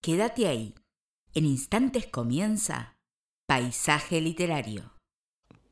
[0.00, 0.74] Quédate ahí.
[1.34, 2.96] En instantes comienza
[3.48, 4.92] Paisaje Literario.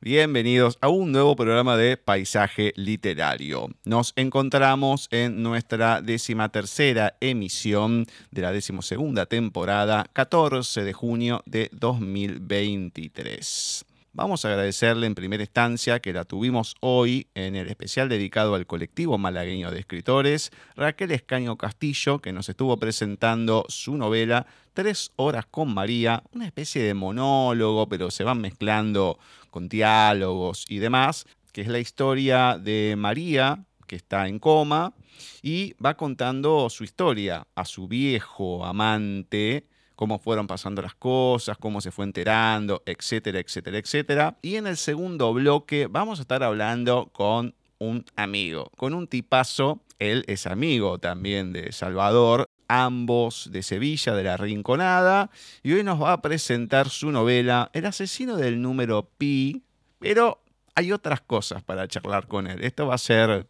[0.00, 3.68] Bienvenidos a un nuevo programa de Paisaje Literario.
[3.84, 13.84] Nos encontramos en nuestra decimatercera emisión de la decimosegunda temporada, 14 de junio de 2023.
[14.16, 18.66] Vamos a agradecerle en primera instancia que la tuvimos hoy en el especial dedicado al
[18.66, 25.44] colectivo malagueño de escritores, Raquel Escaño Castillo, que nos estuvo presentando su novela Tres horas
[25.44, 29.18] con María, una especie de monólogo, pero se van mezclando
[29.50, 34.95] con diálogos y demás, que es la historia de María, que está en coma,
[35.43, 39.66] y va contando su historia a su viejo amante,
[39.97, 44.39] cómo fueron pasando las cosas, cómo se fue enterando, etcétera, etcétera, etcétera.
[44.43, 49.81] Y en el segundo bloque vamos a estar hablando con un amigo, con un tipazo,
[49.99, 55.31] él es amigo también de Salvador, ambos de Sevilla, de la Rinconada,
[55.63, 59.63] y hoy nos va a presentar su novela El asesino del número Pi,
[59.99, 60.43] pero
[60.75, 62.63] hay otras cosas para charlar con él.
[62.63, 63.47] Esto va a ser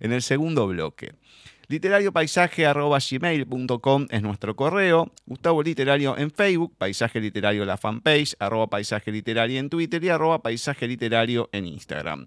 [0.00, 1.12] en el segundo bloque
[1.72, 5.10] literariopaisaje.gmail.com es nuestro correo.
[5.24, 10.42] Gustavo Literario en Facebook, Paisaje Literario la fanpage, arroba Paisaje Literario en Twitter y arroba
[10.42, 12.26] Paisaje Literario en Instagram.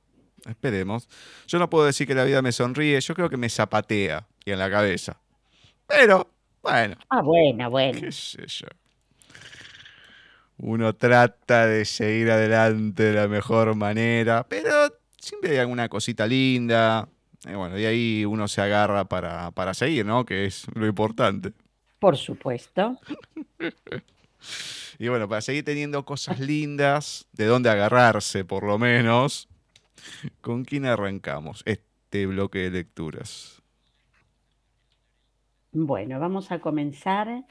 [0.49, 1.09] esperemos.
[1.49, 4.53] Yo no puedo decir que la vida me sonríe, yo creo que me zapatea y
[4.53, 5.21] en la cabeza.
[5.89, 6.29] Pero,
[6.63, 6.97] bueno.
[7.09, 8.01] Ah, bueno, bueno.
[8.01, 8.69] ¿Qué sé yo?
[10.63, 14.71] Uno trata de seguir adelante de la mejor manera, pero
[15.19, 17.09] siempre hay alguna cosita linda.
[17.49, 20.27] Y bueno, y ahí uno se agarra para, para seguir, ¿no?
[20.27, 21.53] Que es lo importante.
[21.99, 22.99] Por supuesto.
[24.99, 29.49] y bueno, para seguir teniendo cosas lindas, de dónde agarrarse por lo menos,
[30.43, 33.63] ¿con quién arrancamos este bloque de lecturas?
[35.73, 37.47] Bueno, vamos a comenzar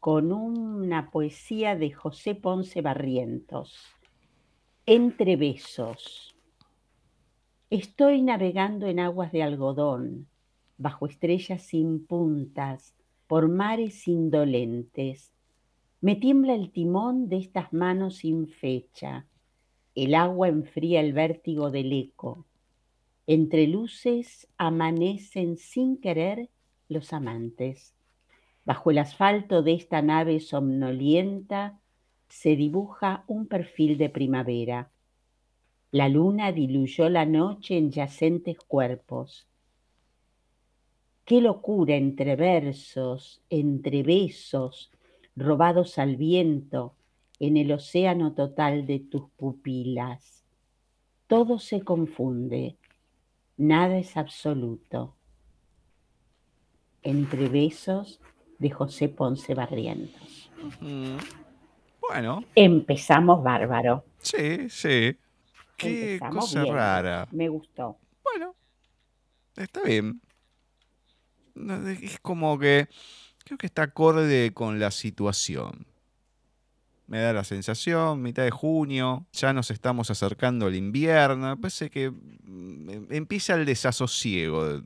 [0.00, 3.76] con una poesía de José Ponce Barrientos.
[4.86, 6.34] Entre besos.
[7.68, 10.26] Estoy navegando en aguas de algodón,
[10.78, 12.94] bajo estrellas sin puntas,
[13.26, 15.34] por mares indolentes.
[16.00, 19.26] Me tiembla el timón de estas manos sin fecha.
[19.94, 22.46] El agua enfría el vértigo del eco.
[23.26, 26.48] Entre luces amanecen sin querer
[26.88, 27.94] los amantes.
[28.64, 31.80] Bajo el asfalto de esta nave somnolienta
[32.28, 34.90] se dibuja un perfil de primavera.
[35.90, 39.48] La luna diluyó la noche en yacentes cuerpos.
[41.24, 44.90] Qué locura entre versos, entre besos,
[45.34, 46.94] robados al viento,
[47.40, 50.44] en el océano total de tus pupilas.
[51.26, 52.76] Todo se confunde,
[53.56, 55.16] nada es absoluto.
[57.02, 58.20] Entre besos,
[58.60, 60.50] de José Ponce Barrientos.
[62.00, 62.44] Bueno.
[62.54, 64.04] Empezamos bárbaro.
[64.18, 65.16] Sí, sí.
[65.76, 67.26] Qué cosa rara.
[67.32, 67.96] Me gustó.
[68.22, 68.54] Bueno,
[69.56, 70.20] está bien.
[72.02, 72.88] Es como que
[73.44, 75.86] creo que está acorde con la situación.
[77.06, 82.10] Me da la sensación, mitad de junio, ya nos estamos acercando al invierno, parece que
[82.10, 84.82] mm, empieza el desasosiego,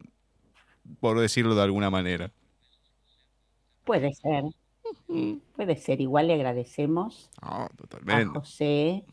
[1.01, 2.33] por decirlo de alguna manera.
[3.85, 4.45] Puede ser.
[5.57, 6.01] Puede ser.
[6.01, 7.69] Igual le agradecemos a
[8.35, 9.05] José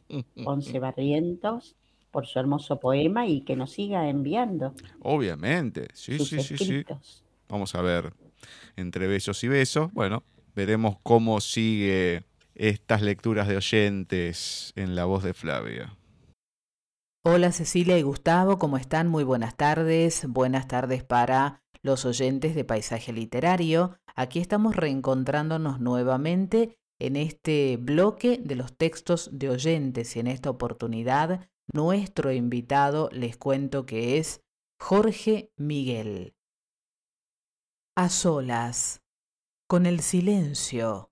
[0.44, 1.75] Ponce Barrientos
[2.12, 4.73] por su hermoso poema y que nos siga enviando.
[5.01, 6.85] Obviamente, sí, sí, sí, sí.
[7.47, 8.13] Vamos a ver,
[8.75, 10.23] entre besos y besos, bueno,
[10.56, 12.24] veremos cómo sigue
[12.56, 15.97] estas lecturas de oyentes en la voz de Flavia.
[17.24, 19.07] Hola Cecilia y Gustavo, ¿cómo están?
[19.07, 20.25] Muy buenas tardes.
[20.27, 23.97] Buenas tardes para los oyentes de Paisaje Literario.
[24.16, 30.50] Aquí estamos reencontrándonos nuevamente en este bloque de los textos de oyentes y en esta
[30.50, 34.42] oportunidad nuestro invitado les cuento que es
[34.80, 36.36] Jorge Miguel.
[37.96, 39.02] A solas,
[39.68, 41.12] con el silencio,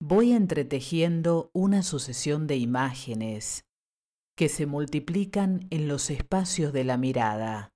[0.00, 3.64] voy entretejiendo una sucesión de imágenes
[4.36, 7.72] que se multiplican en los espacios de la mirada.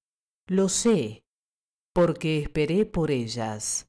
[0.46, 1.24] Lo sé,
[1.94, 3.87] porque esperé por ellas,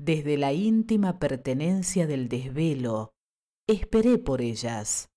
[0.00, 3.12] desde la íntima pertenencia del desvelo,
[3.68, 5.10] esperé por ellas,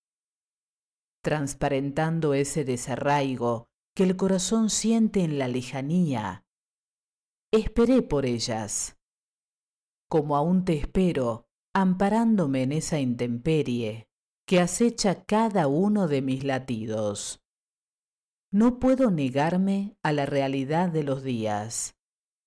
[1.23, 6.43] transparentando ese desarraigo que el corazón siente en la lejanía.
[7.53, 8.97] Esperé por ellas,
[10.09, 14.09] como aún te espero, amparándome en esa intemperie
[14.45, 17.41] que acecha cada uno de mis latidos.
[18.51, 21.95] No puedo negarme a la realidad de los días,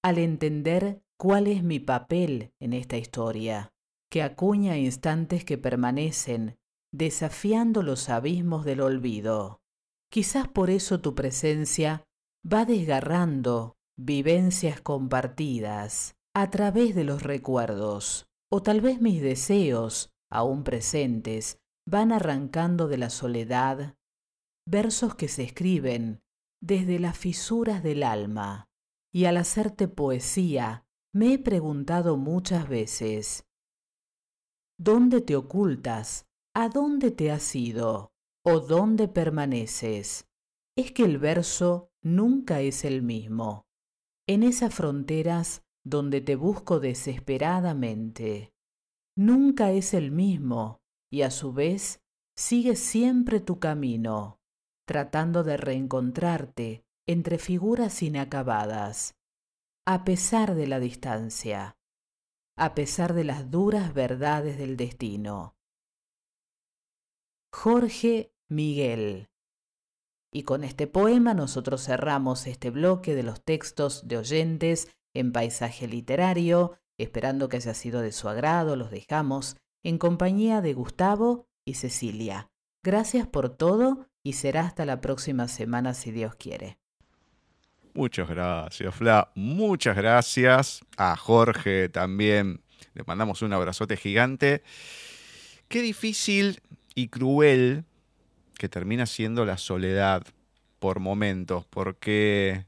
[0.02, 3.72] al entender cuál es mi papel en esta historia,
[4.10, 6.58] que acuña instantes que permanecen
[6.92, 9.60] desafiando los abismos del olvido.
[10.10, 12.04] Quizás por eso tu presencia
[12.50, 20.64] va desgarrando vivencias compartidas a través de los recuerdos, o tal vez mis deseos, aún
[20.64, 23.96] presentes, van arrancando de la soledad
[24.68, 26.20] versos que se escriben
[26.60, 28.68] desde las fisuras del alma.
[29.12, 30.85] Y al hacerte poesía,
[31.16, 33.46] me he preguntado muchas veces,
[34.78, 36.26] ¿dónde te ocultas?
[36.54, 38.12] ¿A dónde te has ido?
[38.44, 40.28] ¿O dónde permaneces?
[40.76, 43.64] Es que el verso nunca es el mismo.
[44.28, 48.52] En esas fronteras donde te busco desesperadamente.
[49.16, 52.02] Nunca es el mismo y a su vez
[52.36, 54.38] sigue siempre tu camino,
[54.86, 59.15] tratando de reencontrarte entre figuras inacabadas,
[59.88, 61.78] a pesar de la distancia,
[62.56, 65.56] a pesar de las duras verdades del destino.
[67.52, 69.30] Jorge Miguel.
[70.32, 75.86] Y con este poema nosotros cerramos este bloque de los textos de oyentes en paisaje
[75.86, 81.74] literario, esperando que haya sido de su agrado, los dejamos en compañía de Gustavo y
[81.74, 82.50] Cecilia.
[82.82, 86.80] Gracias por todo y será hasta la próxima semana si Dios quiere.
[87.96, 89.30] Muchas gracias, Fla.
[89.34, 92.60] Muchas gracias a Jorge también.
[92.94, 94.62] Le mandamos un abrazote gigante.
[95.68, 96.60] Qué difícil
[96.94, 97.84] y cruel
[98.58, 100.22] que termina siendo la soledad
[100.78, 102.66] por momentos, porque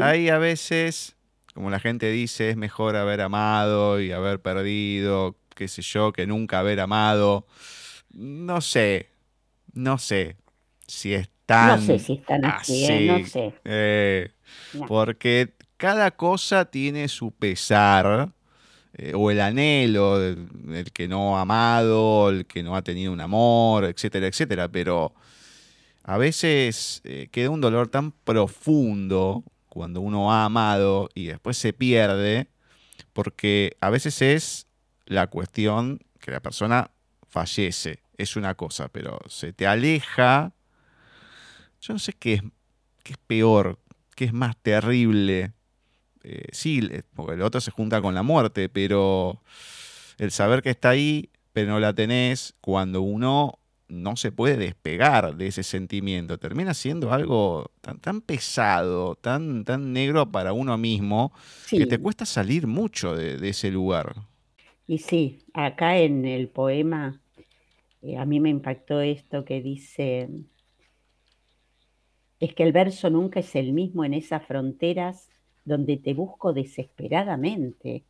[0.00, 1.16] hay a veces,
[1.54, 6.26] como la gente dice, es mejor haber amado y haber perdido qué sé yo, que
[6.26, 7.46] nunca haber amado.
[8.12, 9.08] No sé,
[9.72, 10.36] no sé
[10.86, 11.80] si es tan.
[11.80, 13.06] No sé si es tan así, ¿eh?
[13.06, 13.54] no sé.
[13.64, 14.30] Eh,
[14.88, 18.32] porque cada cosa tiene su pesar.
[18.94, 23.22] Eh, o el anhelo del, que no ha amado, el que no ha tenido un
[23.22, 24.68] amor, etcétera, etcétera.
[24.68, 25.14] Pero
[26.04, 27.00] a veces
[27.30, 32.48] queda un dolor tan profundo cuando uno ha amado y después se pierde,
[33.14, 34.66] porque a veces es
[35.06, 36.90] la cuestión que la persona
[37.26, 40.52] fallece, es una cosa, pero se te aleja,
[41.80, 42.42] yo no sé qué es,
[43.02, 43.78] qué es peor,
[44.22, 45.50] qué es más terrible.
[46.22, 46.80] Eh, sí,
[47.16, 49.42] porque el otro se junta con la muerte, pero
[50.16, 53.58] el saber que está ahí, pero no la tenés, cuando uno
[53.88, 59.92] no se puede despegar de ese sentimiento, termina siendo algo tan, tan pesado, tan, tan
[59.92, 61.32] negro para uno mismo,
[61.68, 64.14] que te cuesta salir mucho de ese lugar.
[64.86, 67.20] Y sí, acá en el poema
[68.02, 70.28] eh, a mí me impactó esto que dice,
[72.42, 75.30] es que el verso nunca es el mismo en esas fronteras
[75.64, 78.02] donde te busco desesperadamente.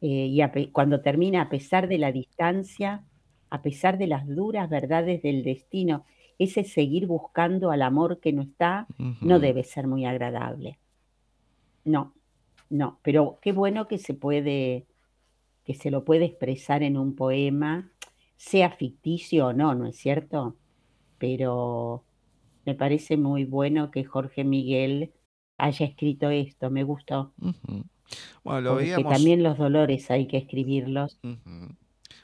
[0.00, 3.04] Eh, y cuando termina, a pesar de la distancia,
[3.48, 6.04] a pesar de las duras verdades del destino,
[6.36, 8.88] ese seguir buscando al amor que no está,
[9.20, 10.80] no debe ser muy agradable.
[11.84, 12.14] No,
[12.70, 14.86] no, pero qué bueno que se puede
[15.64, 17.88] que se lo puede expresar en un poema,
[18.36, 20.56] sea ficticio o no, ¿no es cierto?
[21.18, 22.02] Pero
[22.68, 25.10] me parece muy bueno que Jorge Miguel
[25.56, 27.32] haya escrito esto, me gustó.
[28.44, 31.18] Bueno, lo Porque también los dolores hay que escribirlos.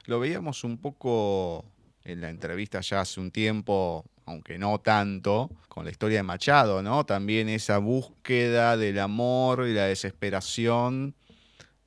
[0.05, 1.65] Lo veíamos un poco
[2.05, 6.83] en la entrevista ya hace un tiempo, aunque no tanto, con la historia de Machado,
[6.83, 7.07] ¿no?
[7.07, 11.15] También esa búsqueda del amor y la desesperación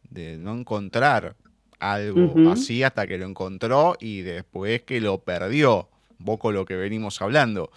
[0.10, 1.36] de no encontrar
[1.78, 5.90] algo así hasta que lo encontró y después que lo perdió.
[6.20, 7.70] Un poco lo que venimos hablando.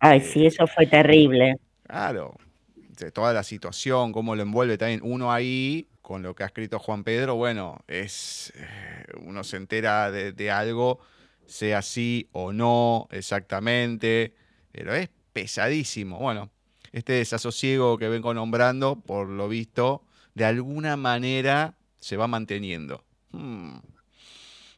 [0.00, 1.56] Ay, sí, eso fue terrible.
[1.86, 2.34] Claro.
[2.74, 6.80] De toda la situación, cómo lo envuelve también uno ahí con lo que ha escrito
[6.80, 10.98] Juan Pedro, bueno, es eh, uno se entera de, algo,
[11.46, 14.34] sea sí o no exactamente,
[14.72, 16.18] pero es pesadísimo.
[16.18, 16.50] Bueno,
[16.90, 20.02] este desasosiego que vengo nombrando, por lo visto,
[20.34, 23.04] de alguna manera se va manteniendo.
[23.30, 23.76] Hmm.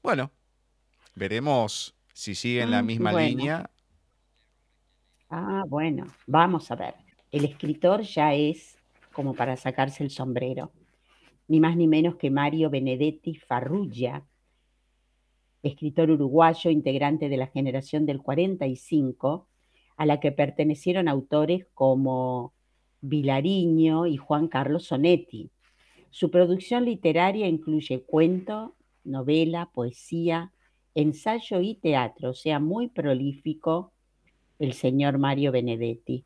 [0.02, 0.32] Bueno,
[1.14, 3.70] veremos si sigue en la mm, misma línea.
[5.34, 6.94] Ah, bueno, vamos a ver.
[7.30, 8.76] El escritor ya es
[9.14, 10.70] como para sacarse el sombrero
[11.48, 14.24] ni más ni menos que Mario Benedetti Farrugia,
[15.62, 19.48] escritor uruguayo integrante de la generación del 45,
[19.96, 22.52] a la que pertenecieron autores como
[23.00, 25.50] Vilariño y Juan Carlos Sonetti.
[26.10, 28.74] Su producción literaria incluye cuento,
[29.04, 30.52] novela, poesía,
[30.94, 33.91] ensayo y teatro, o sea, muy prolífico
[34.62, 36.24] el señor Mario Benedetti.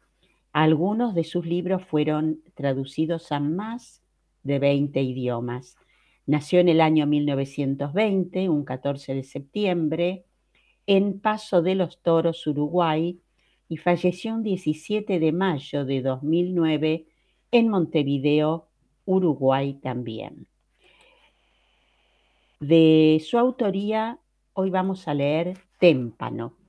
[0.53, 4.03] Algunos de sus libros fueron traducidos a más
[4.43, 5.77] de 20 idiomas.
[6.27, 10.25] Nació en el año 1920, un 14 de septiembre,
[10.87, 13.19] en Paso de los Toros, Uruguay,
[13.71, 17.07] y falleció un 17 de mayo de 2009
[17.53, 18.69] en Montevideo,
[19.07, 20.47] Uruguay también.
[22.61, 24.19] De su autoría,
[24.53, 26.66] hoy vamos a leer Témpano.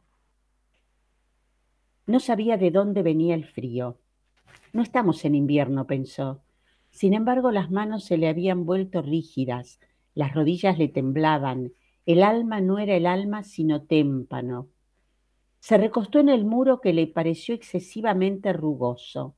[2.07, 3.97] No sabía de dónde venía el frío.
[4.71, 6.41] No estamos en invierno, pensó.
[6.89, 9.81] Sin embargo, las manos se le habían vuelto rígidas,
[10.15, 11.73] las rodillas le temblaban,
[12.05, 14.69] el alma no era el alma sino témpano.
[15.59, 19.35] Se recostó en el muro que le pareció excesivamente rugoso.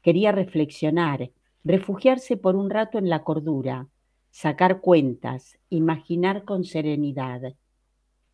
[0.00, 1.30] Quería reflexionar,
[1.62, 3.88] refugiarse por un rato en la cordura,
[4.30, 7.54] sacar cuentas, imaginar con serenidad.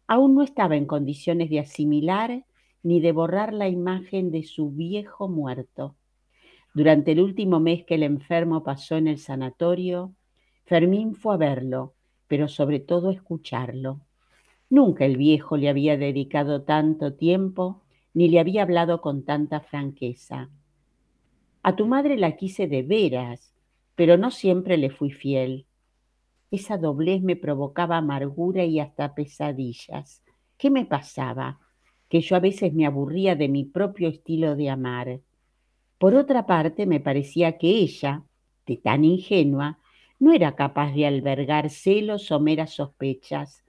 [0.07, 2.45] Aún no estaba en condiciones de asimilar
[2.83, 5.97] ni de borrar la imagen de su viejo muerto.
[6.73, 10.15] Durante el último mes que el enfermo pasó en el sanatorio,
[10.65, 11.95] Fermín fue a verlo,
[12.29, 14.01] pero sobre todo a escucharlo.
[14.69, 17.83] Nunca el viejo le había dedicado tanto tiempo
[18.15, 20.49] ni le había hablado con tanta franqueza.
[21.63, 23.53] A tu madre la quise de veras,
[23.97, 25.67] pero no siempre le fui fiel.
[26.51, 30.23] Esa doblez me provocaba amargura y hasta pesadillas.
[30.57, 31.61] ¿Qué me pasaba?
[32.11, 35.21] Que yo a veces me aburría de mi propio estilo de amar.
[35.97, 38.25] Por otra parte, me parecía que ella,
[38.67, 39.79] de tan ingenua,
[40.19, 43.65] no era capaz de albergar celos o meras sospechas.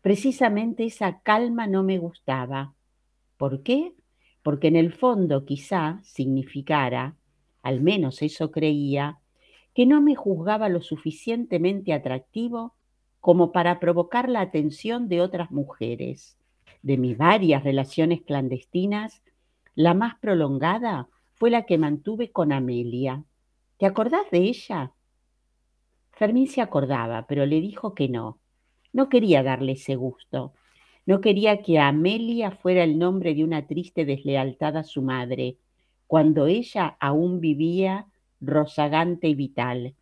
[0.00, 2.74] Precisamente esa calma no me gustaba.
[3.36, 3.94] ¿Por qué?
[4.42, 7.14] Porque en el fondo quizá significara,
[7.62, 9.20] al menos eso creía,
[9.74, 12.74] que no me juzgaba lo suficientemente atractivo
[13.20, 16.36] como para provocar la atención de otras mujeres.
[16.82, 19.22] De mis varias relaciones clandestinas,
[19.74, 23.24] la más prolongada fue la que mantuve con Amelia.
[23.78, 24.92] ¿Te acordás de ella?
[26.12, 28.38] Fermín se acordaba, pero le dijo que no.
[28.92, 30.52] No quería darle ese gusto.
[31.06, 35.56] No quería que Amelia fuera el nombre de una triste deslealtad a su madre,
[36.06, 38.06] cuando ella aún vivía
[38.40, 39.94] rozagante y vital.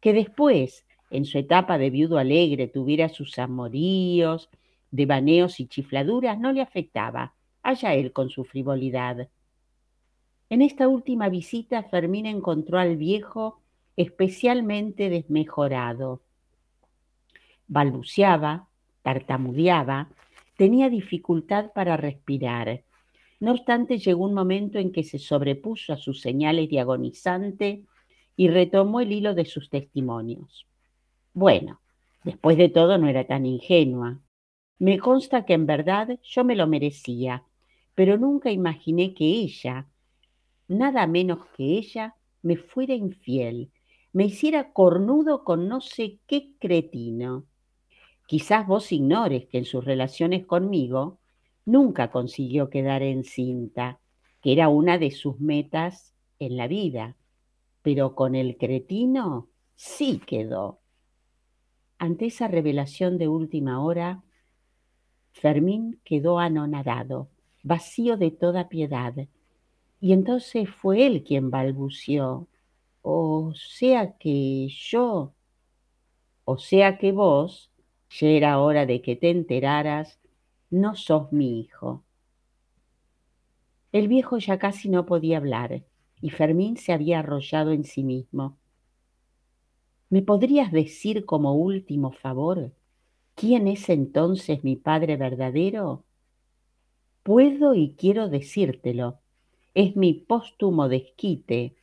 [0.00, 4.48] Que después, en su etapa de viudo alegre, tuviera sus amoríos,
[4.90, 7.34] devaneos y chifladuras, no le afectaba.
[7.62, 9.28] Allá él con su frivolidad.
[10.48, 13.60] En esta última visita Fermín encontró al viejo
[13.96, 16.22] especialmente desmejorado.
[17.68, 18.68] Balbuceaba,
[19.02, 20.08] tartamudeaba,
[20.56, 22.82] tenía dificultad para respirar.
[23.38, 27.84] No obstante, llegó un momento en que se sobrepuso a sus señales de agonizante
[28.36, 30.66] y retomó el hilo de sus testimonios.
[31.32, 31.80] Bueno,
[32.24, 34.18] después de todo no era tan ingenua.
[34.80, 37.44] Me consta que en verdad yo me lo merecía,
[37.94, 39.86] pero nunca imaginé que ella,
[40.68, 43.70] nada menos que ella, me fuera infiel,
[44.14, 47.44] me hiciera cornudo con no sé qué cretino.
[48.26, 51.18] Quizás vos ignores que en sus relaciones conmigo
[51.66, 54.00] nunca consiguió quedar encinta,
[54.40, 57.16] que era una de sus metas en la vida,
[57.82, 60.80] pero con el cretino sí quedó.
[61.98, 64.22] Ante esa revelación de última hora,
[65.32, 67.28] Fermín quedó anonadado,
[67.62, 69.14] vacío de toda piedad,
[70.00, 72.48] y entonces fue él quien balbuceó,
[73.02, 75.34] o sea que yo,
[76.44, 77.70] o sea que vos,
[78.10, 80.18] ya era hora de que te enteraras,
[80.70, 82.04] no sos mi hijo.
[83.92, 85.82] El viejo ya casi no podía hablar
[86.20, 88.56] y Fermín se había arrollado en sí mismo.
[90.10, 92.72] ¿Me podrías decir como último favor
[93.40, 96.04] quién es entonces mi padre verdadero?
[97.22, 99.18] Puedo y quiero decírtelo,
[99.72, 101.74] es mi póstumo desquite,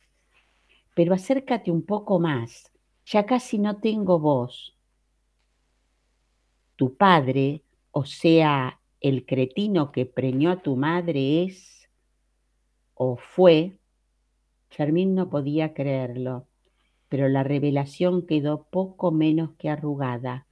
[0.94, 2.70] pero acércate un poco más,
[3.04, 4.76] ya casi no tengo voz.
[6.76, 11.88] Tu padre, o sea, el cretino que preñó a tu madre es
[12.94, 13.76] o fue,
[14.70, 16.46] Fermín no podía creerlo,
[17.08, 20.47] pero la revelación quedó poco menos que arrugada,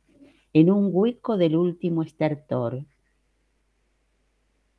[0.59, 2.83] en un hueco del último estertor.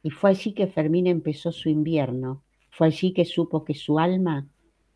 [0.02, 2.42] Y fue allí que Fermín empezó su invierno,
[2.72, 4.48] fue allí que supo que su alma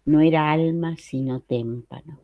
[0.06, 2.20] no era alma sino témpano.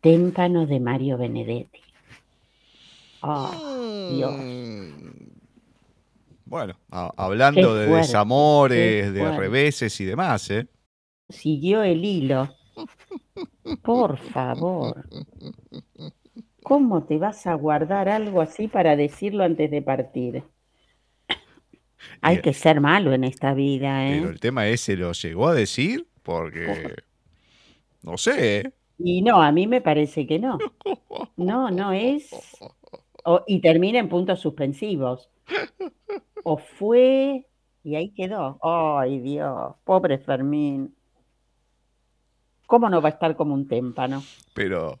[0.00, 1.82] Témpano de Mario Benedetti.
[3.20, 4.34] Oh, Dios.
[4.36, 4.90] Mm.
[6.46, 10.66] Bueno, hablando de desamores, de reveses y demás, ¿eh?
[11.28, 12.48] Siguió el hilo.
[13.82, 15.08] Por favor.
[16.66, 20.42] ¿Cómo te vas a guardar algo así para decirlo antes de partir?
[22.20, 24.16] Hay que ser malo en esta vida, ¿eh?
[24.18, 26.08] Pero el tema es, ¿se lo llegó a decir?
[26.24, 26.96] Porque,
[28.02, 28.58] no sé.
[28.58, 28.72] ¿eh?
[28.98, 30.58] Y no, a mí me parece que no.
[31.36, 32.30] No, no es.
[33.46, 35.30] y termina en puntos suspensivos.
[36.42, 37.46] O fue,
[37.84, 38.58] y ahí quedó.
[38.60, 40.95] Ay, Dios, pobre Fermín.
[42.66, 44.22] ¿Cómo no va a estar como un témpano?
[44.52, 44.98] Pero,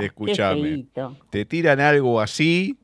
[0.00, 0.86] escúchame,
[1.30, 2.78] te tiran algo así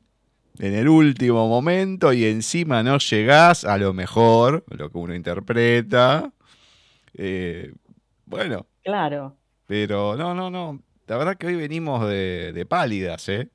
[0.59, 6.31] en el último momento y encima no llegás a lo mejor, lo que uno interpreta.
[7.15, 7.73] Eh,
[8.25, 8.67] bueno.
[8.83, 9.35] Claro.
[9.65, 10.79] Pero no, no, no.
[11.07, 13.49] La verdad que hoy venimos de, pálidas, ¿eh?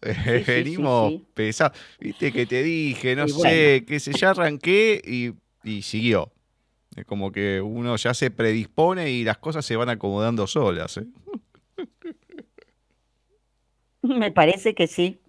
[0.46, 1.76] venimos pesados.
[1.98, 5.32] Viste que te dije, no sé, que se ya arranqué y,
[5.68, 6.32] y siguió.
[6.96, 11.06] Es como que uno ya se predispone y las cosas se van acomodando solas, ¿eh?
[14.02, 15.20] Me parece que sí.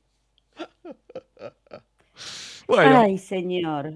[2.68, 3.94] Bueno, Ay, señor.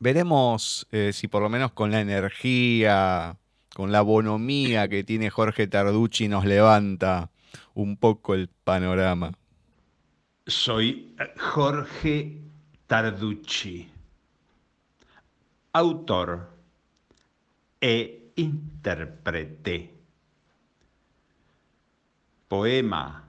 [0.00, 3.36] Veremos eh, si por lo menos con la energía,
[3.74, 7.30] con la bonomía que tiene Jorge Tarducci nos levanta
[7.74, 9.32] un poco el panorama.
[10.46, 12.40] Soy eh, Jorge
[12.86, 13.88] Tarducci,
[15.72, 16.53] autor
[17.84, 19.92] e intérprete.
[22.48, 23.22] Poema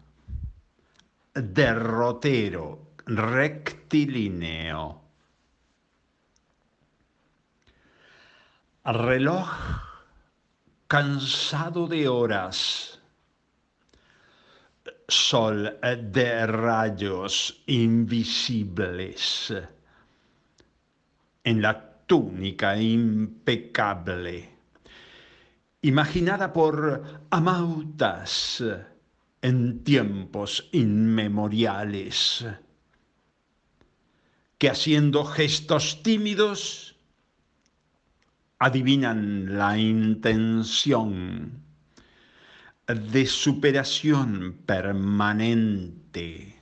[1.33, 5.01] derrotero, rectilíneo.
[8.85, 9.49] Reloj
[10.87, 13.01] cansado de horas.
[15.05, 19.53] Sol de rayos invisibles.
[21.43, 24.49] En la túnica impecable.
[25.81, 28.63] Imaginada por Amautas
[29.41, 32.45] en tiempos inmemoriales,
[34.57, 36.95] que haciendo gestos tímidos
[38.57, 41.61] adivinan la intención
[42.87, 46.55] de superación permanente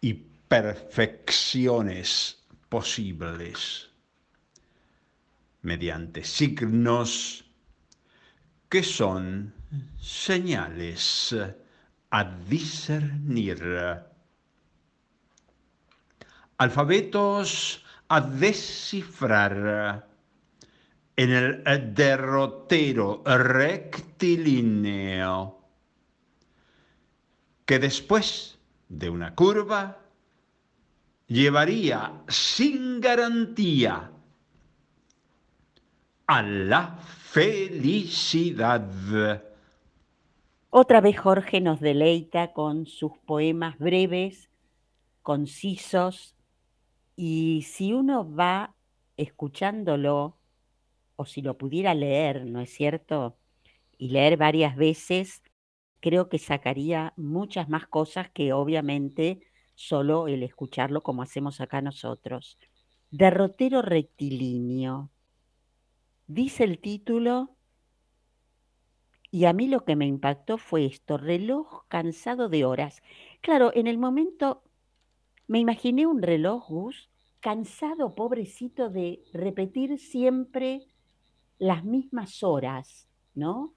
[0.00, 0.14] y
[0.48, 3.85] perfecciones posibles
[5.62, 7.44] mediante signos
[8.68, 9.54] que son
[9.98, 11.34] señales
[12.10, 13.62] a discernir.
[16.58, 20.08] Alfabetos a descifrar
[21.16, 21.62] en el
[21.94, 24.76] derrotero rectilíneo
[27.64, 29.98] que después de una curva
[31.26, 34.12] llevaría sin garantía
[36.26, 38.84] a la felicidad.
[40.70, 44.50] Otra vez Jorge nos deleita con sus poemas breves,
[45.22, 46.34] concisos,
[47.14, 48.74] y si uno va
[49.16, 50.36] escuchándolo,
[51.16, 53.38] o si lo pudiera leer, ¿no es cierto?
[53.96, 55.42] Y leer varias veces,
[56.00, 59.40] creo que sacaría muchas más cosas que obviamente
[59.74, 62.58] solo el escucharlo como hacemos acá nosotros.
[63.10, 65.10] Derrotero rectilíneo.
[66.28, 67.56] Dice el título
[69.30, 73.02] y a mí lo que me impactó fue esto, reloj cansado de horas.
[73.42, 74.62] Claro, en el momento
[75.46, 77.10] me imaginé un reloj, Gus,
[77.40, 80.86] cansado, pobrecito, de repetir siempre
[81.58, 83.74] las mismas horas, ¿no?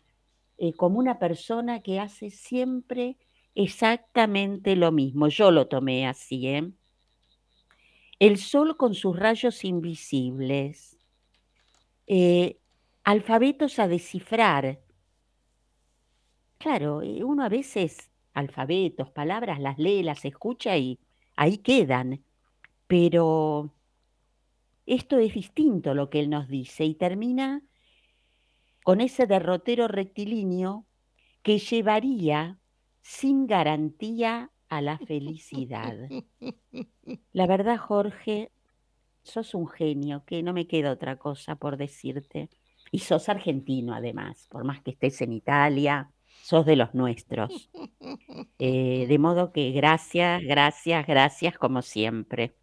[0.57, 3.17] Eh, como una persona que hace siempre
[3.55, 5.27] exactamente lo mismo.
[5.27, 6.71] Yo lo tomé así, ¿eh?
[8.19, 10.98] El sol con sus rayos invisibles,
[12.09, 12.59] eh,
[13.05, 14.79] alfabetos a descifrar,
[16.59, 20.99] Claro, eh, uno a veces alfabetos, palabras, las lee, las escucha y
[21.37, 22.21] ahí quedan.
[22.85, 23.73] Pero
[24.85, 27.63] esto es distinto lo que él nos dice y termina
[28.83, 30.85] con ese derrotero rectilíneo
[31.43, 32.59] que llevaría
[33.01, 35.97] sin garantía a la felicidad.
[37.31, 38.51] La verdad, Jorge,
[39.29, 42.49] sos un genio, que no me queda otra cosa por decirte.
[42.91, 46.11] Y sos argentino además, por más que estés en Italia,
[46.43, 47.69] sos de los nuestros.
[48.57, 52.55] Eh, de modo que gracias, gracias, gracias como siempre.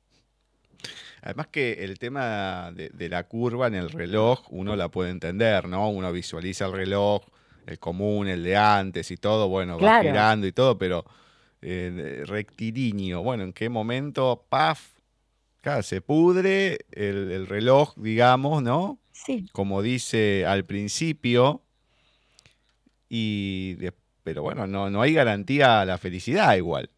[1.22, 5.68] Además que el tema de, de la curva en el reloj, uno la puede entender,
[5.68, 5.90] ¿no?
[5.90, 7.22] Uno visualiza el reloj,
[7.66, 10.08] el común, el de antes y todo, bueno, va Claro.
[10.08, 11.04] girando y todo, pero
[11.62, 14.95] eh, rectilíneo, bueno, ¿en qué momento, paf,
[15.66, 19.00] claro, se pudre el, el reloj, digamos, ¿no?
[19.10, 21.60] Sí, Como dice al principio,
[23.08, 26.90] y de- pero bueno, no, no hay garantía a la felicidad igual,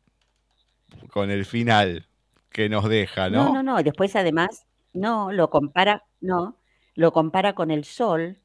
[1.10, 2.06] con el final
[2.50, 3.54] que nos deja, no, ¿no?
[3.54, 3.82] no, no.
[3.82, 6.58] Después además, no, lo compara, no,
[6.94, 8.36] lo compara con el sol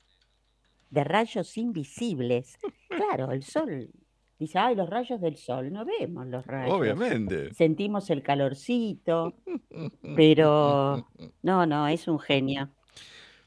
[0.90, 2.58] de rayos invisibles.
[2.88, 3.90] Claro, el sol.
[4.40, 5.72] Dice, ay, los rayos del sol.
[5.72, 6.74] No vemos los rayos.
[6.74, 7.54] Obviamente.
[7.54, 9.34] Sentimos el calorcito,
[10.16, 11.08] pero
[11.42, 12.70] no, no, es un genio.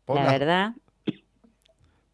[0.05, 0.75] Por La las, verdad,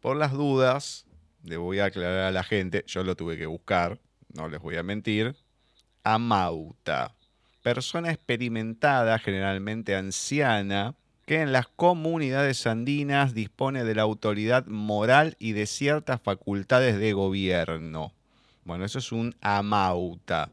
[0.03, 1.07] por las dudas,
[1.43, 4.01] le voy a aclarar a la gente, yo lo tuve que buscar,
[4.33, 5.37] no les voy a mentir.
[6.03, 7.15] Amauta,
[7.61, 15.53] persona experimentada, generalmente anciana, que en las comunidades andinas dispone de la autoridad moral y
[15.53, 18.11] de ciertas facultades de gobierno.
[18.65, 20.49] Bueno, eso es un amauta.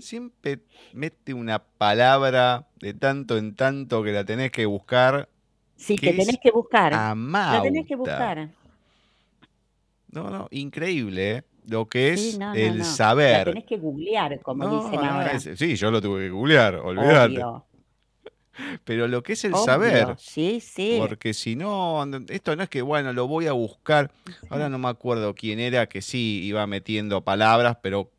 [0.00, 0.60] Siempre
[0.94, 5.28] mete una palabra de tanto en tanto que la tenés que buscar,
[5.76, 6.92] sí, que que tenés que buscar.
[6.92, 7.96] La tenés que amauta.
[7.96, 8.48] buscar.
[10.12, 11.44] No, no, increíble, ¿eh?
[11.68, 12.78] Lo que Sí, es no, no, el no.
[12.78, 13.44] La saber.
[13.44, 15.32] tenés que googlear, como No, dicen no, ahora.
[15.32, 17.34] es- sí, yo lo tuve que googlear, olvídate.
[17.34, 17.66] Obvio,
[18.84, 20.16] Pero lo que es el saber.
[20.18, 20.96] Sí, sí.
[20.98, 24.10] porque si no, esto no es que, bueno, lo voy a buscar.
[24.48, 28.10] Ahora no me acuerdo quién era que sí iba metiendo palabras, pero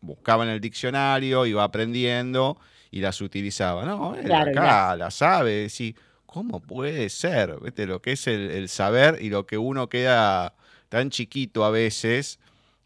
[0.00, 2.58] buscaba en el diccionario, iba aprendiendo
[2.90, 3.84] y las utilizaba.
[3.84, 5.68] No, Claro, acá la sabe.
[5.68, 5.94] Sí,
[6.26, 7.58] ¿cómo puede ser?
[7.62, 7.86] ¿Viste?
[7.86, 10.54] Lo que es el, el saber y lo que uno queda
[10.88, 12.38] tan chiquito a veces.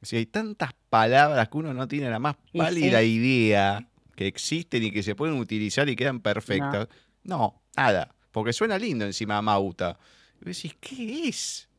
[0.03, 3.07] Si hay tantas palabras que uno no tiene la más pálida sí.
[3.07, 3.90] idea
[4.21, 6.89] que existen y que se pueden utilizar y quedan perfectas.
[7.25, 8.15] No, nada.
[8.33, 9.99] Porque suena lindo encima Mauta.
[10.43, 11.71] Y decís, ¿qué es?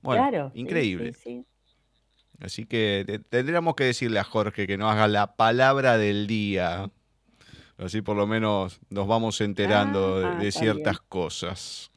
[0.00, 1.12] Bueno, Claro, increíble.
[1.14, 1.44] sí, sí.
[2.38, 6.88] Así que te- tendríamos que decirle a Jorge que nos haga la palabra del día.
[7.78, 11.90] Así por lo menos nos vamos enterando de- Ah, de, está ciertas cosas.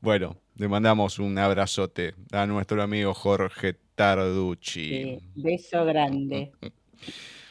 [0.00, 4.88] Bueno, le mandamos un abrazote a nuestro amigo Jorge Tarducci.
[4.88, 6.52] Sí, beso grande.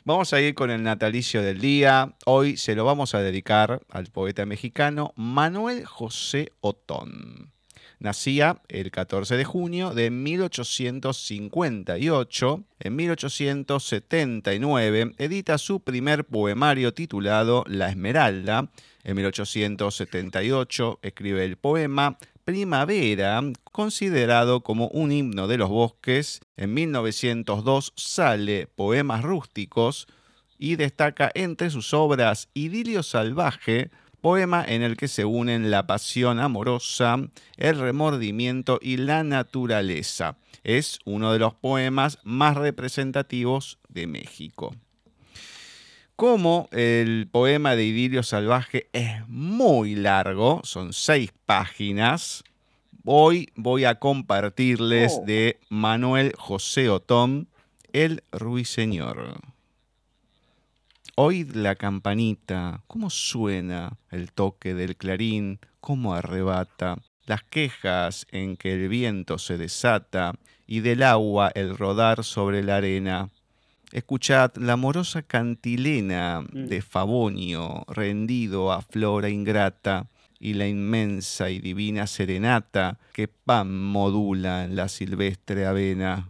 [0.08, 2.15] Vamos a ir con el natalicio del día.
[2.26, 7.52] Hoy se lo vamos a dedicar al poeta mexicano Manuel José Otón.
[8.00, 12.63] Nacía el 14 de junio de 1858.
[12.80, 18.72] En 1879 edita su primer poemario titulado La Esmeralda.
[19.04, 23.41] En 1878 escribe el poema Primavera,
[23.73, 26.39] considerado como un himno de los bosques.
[26.55, 30.07] En 1902 sale Poemas rústicos
[30.57, 36.39] y destaca entre sus obras Idilio salvaje, poema en el que se unen la pasión
[36.39, 37.17] amorosa,
[37.57, 40.38] el remordimiento y la naturaleza.
[40.63, 44.73] Es uno de los poemas más representativos de México.
[46.17, 52.43] Como el poema de Idilio Salvaje es muy largo, son seis páginas,
[53.06, 55.25] hoy voy a compartirles Oh.
[55.27, 57.49] de Manuel José Otón,
[57.93, 59.36] El Ruiseñor.
[61.13, 68.73] Oíd la campanita, cómo suena el toque del clarín, cómo arrebata, las quejas en que
[68.73, 70.34] el viento se desata
[70.65, 73.30] y del agua el rodar sobre la arena.
[73.93, 80.08] Escuchad la amorosa cantilena de Favonio rendido a flora ingrata
[80.41, 86.30] y la inmensa y divina serenata que Pan modula en la silvestre avena.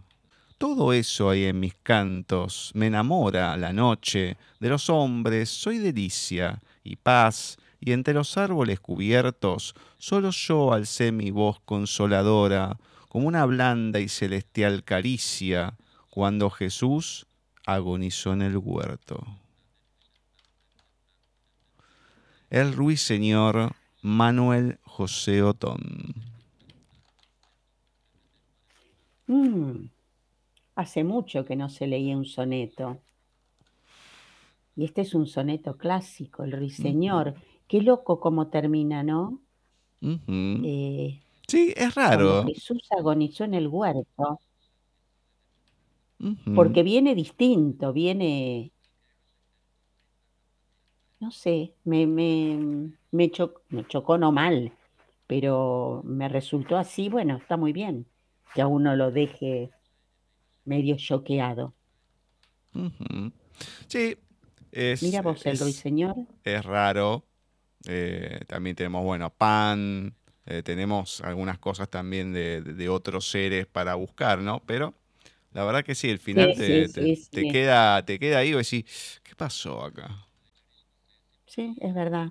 [0.56, 5.48] Todo eso hay en mis cantos, me enamora la noche, de los hombres.
[5.48, 12.78] Soy delicia y paz, y entre los árboles cubiertos solo yo alcé mi voz consoladora,
[13.08, 15.74] como una blanda y celestial caricia,
[16.10, 17.27] cuando Jesús
[17.68, 19.24] agonizó en el huerto.
[22.50, 26.14] El ruiseñor Manuel José Otón.
[29.28, 29.90] Mm,
[30.76, 33.02] hace mucho que no se leía un soneto.
[34.74, 37.34] Y este es un soneto clásico, El Ruiseñor.
[37.66, 39.42] Qué loco cómo termina, ¿no?
[40.62, 42.44] Eh, Sí, es raro.
[42.44, 44.40] Jesús agonizó en el huerto,
[46.54, 48.72] Porque viene distinto, viene,
[51.20, 54.72] no sé, me, me, me, cho- me chocó no mal,
[55.26, 58.06] pero me resultó así, bueno, está muy bien
[58.54, 59.70] que a uno lo deje
[60.64, 61.74] medio choqueado.
[63.88, 64.16] Sí,
[64.72, 66.14] es, Mira vos, el ruiseñor.
[66.44, 67.24] es raro.
[67.86, 70.14] Eh, también tenemos, bueno, pan,
[70.46, 74.62] eh, tenemos algunas cosas también de, de- de otros seres para buscar, ¿no?
[74.66, 74.94] Pero
[75.52, 77.48] la verdad que sí, el final Sí, te, sí, te- sí, te sí.
[77.48, 80.26] queda, te queda ahí y decís, ¿qué pasó acá?
[81.46, 82.28] Sí, es verdad.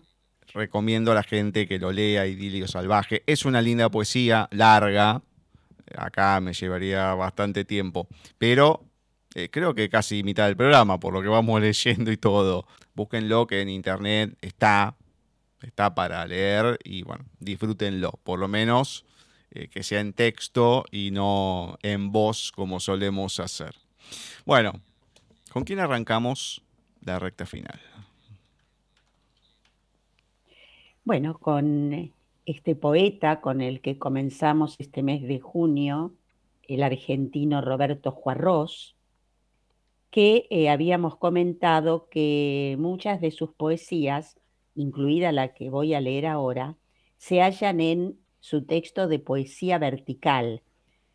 [0.53, 3.23] Recomiendo a la gente que lo lea, Idilio Salvaje.
[3.25, 5.21] Es una linda poesía, larga.
[5.95, 8.07] Acá me llevaría bastante tiempo.
[8.37, 8.85] Pero
[9.35, 12.65] eh, creo que casi mitad del programa, por lo que vamos leyendo y todo.
[12.93, 14.95] Búsquenlo que en internet está.
[15.61, 18.11] Está para leer y bueno, disfrútenlo.
[18.23, 19.05] Por lo menos
[19.57, 23.73] eh, que sea en texto y no en voz como solemos hacer.
[24.45, 24.73] Bueno,
[25.51, 26.61] ¿con quién arrancamos
[27.01, 27.79] la recta final?
[31.03, 32.13] Bueno, con
[32.45, 36.13] este poeta con el que comenzamos este mes de junio,
[36.67, 38.95] el argentino Roberto Juarros,
[40.11, 44.37] que eh, habíamos comentado que muchas de sus poesías,
[44.75, 46.75] incluida la que voy a leer ahora,
[47.17, 50.61] se hallan en su texto de poesía vertical.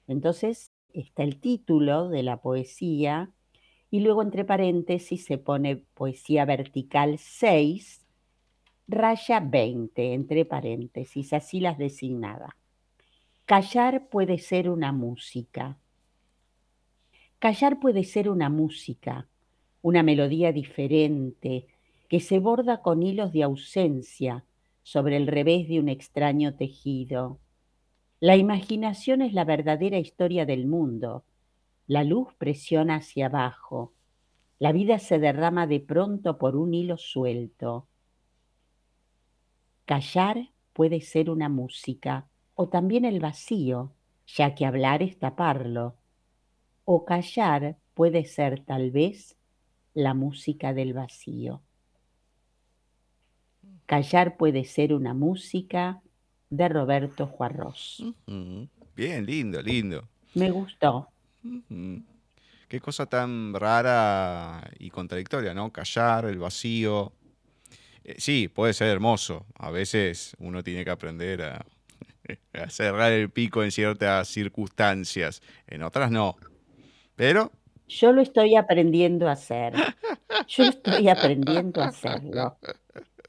[0.07, 3.31] Entonces está el título de la poesía
[3.91, 8.03] y luego entre paréntesis se pone poesía vertical 6
[8.89, 12.57] raya 20, entre paréntesis, así las designaba.
[13.47, 15.79] Callar puede ser una música.
[17.39, 19.27] Callar puede ser una música,
[19.81, 21.67] una melodía diferente
[22.09, 24.45] que se borda con hilos de ausencia
[24.83, 27.39] sobre el revés de un extraño tejido.
[28.21, 31.25] La imaginación es la verdadera historia del mundo.
[31.87, 33.93] La luz presiona hacia abajo.
[34.59, 37.89] La vida se derrama de pronto por un hilo suelto.
[39.85, 43.93] Callar puede ser una música o también el vacío,
[44.27, 45.97] ya que hablar es taparlo.
[46.85, 49.37] O callar puede ser tal vez
[49.95, 51.61] la música del vacío.
[53.93, 56.01] Callar puede ser una música
[56.49, 58.03] de Roberto Juarros.
[58.97, 60.09] Bien, lindo, lindo.
[60.33, 61.11] Me gustó.
[62.69, 65.71] Qué cosa tan rara y contradictoria, ¿no?
[65.71, 67.13] Callar, el vacío.
[68.03, 69.45] Eh, sí, puede ser hermoso.
[69.59, 71.67] A veces uno tiene que aprender a,
[72.55, 75.43] a cerrar el pico en ciertas circunstancias.
[75.67, 76.37] En otras no.
[77.15, 77.53] Pero,
[77.89, 79.75] Yo lo estoy aprendiendo a hacer.
[80.49, 82.57] Yo estoy aprendiendo a hacerlo.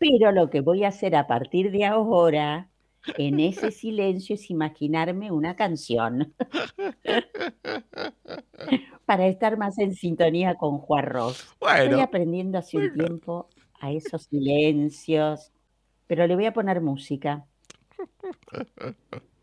[0.04, 2.70] Pero lo que voy a hacer a partir de ahora,
[3.18, 6.34] en ese silencio, es imaginarme una canción
[9.06, 11.56] para estar más en sintonía con Juan Ross.
[11.62, 13.48] Estoy aprendiendo hace un tiempo
[13.80, 15.54] a esos silencios,
[16.06, 17.46] pero le voy a poner música.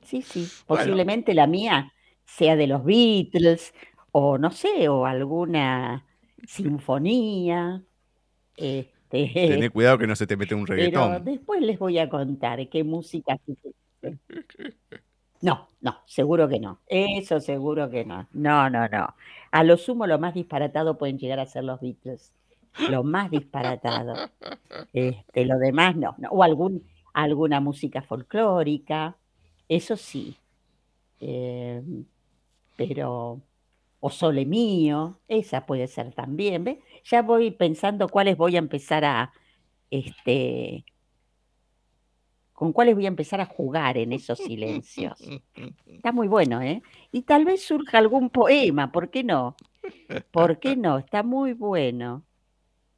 [0.02, 1.94] Sí, sí, Bueno, posiblemente la mía
[2.26, 3.72] sea de los Beatles
[4.12, 6.04] o no sé, o alguna
[6.46, 7.82] sinfonía.
[9.10, 11.24] Tené Este, cuidado que no se te mete un pero reggaetón.
[11.24, 13.38] después les voy a contar qué música.
[15.42, 16.80] No, no, seguro que no.
[16.86, 18.28] Eso seguro que no.
[18.32, 19.14] No, no, no.
[19.50, 22.32] A lo sumo, lo más disparatado pueden llegar a ser los Beatles.
[22.90, 24.14] Lo más disparatado.
[24.92, 26.14] Este, lo demás no.
[26.18, 26.28] no.
[26.30, 29.16] O algún, alguna música folclórica.
[29.68, 30.36] Eso sí.
[31.20, 31.82] Eh,
[32.76, 33.40] pero.
[34.00, 35.18] O Sole Mío.
[35.26, 36.64] Esa puede ser también.
[36.64, 36.78] ¿ves?
[37.04, 39.32] Ya voy pensando cuáles voy a empezar a.
[39.90, 40.84] Este,
[42.60, 45.18] con cuáles voy a empezar a jugar en esos silencios.
[45.86, 46.82] Está muy bueno, ¿eh?
[47.10, 49.56] Y tal vez surja algún poema, ¿por qué no?
[50.30, 50.98] ¿Por qué no?
[50.98, 52.22] Está muy bueno.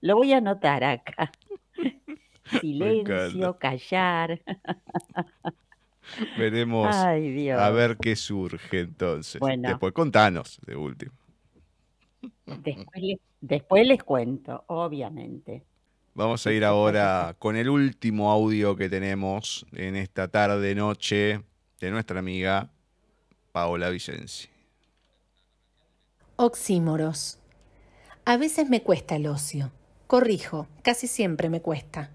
[0.01, 1.31] Lo voy a anotar acá.
[2.61, 4.43] Silencio, callar.
[6.37, 7.75] Veremos Ay, a Dios.
[7.75, 9.39] ver qué surge entonces.
[9.39, 11.13] Bueno, Después contanos, de último.
[12.63, 15.65] Después les, después les cuento, obviamente.
[16.15, 21.43] Vamos a ir ahora con el último audio que tenemos en esta tarde noche
[21.81, 22.71] de nuestra amiga
[23.51, 24.49] Paola Vicenzi.
[26.37, 27.39] Oxímoros.
[28.25, 29.73] A veces me cuesta el ocio.
[30.07, 32.11] Corrijo, casi siempre me cuesta.